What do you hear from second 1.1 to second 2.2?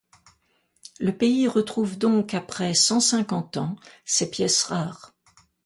pays retrouve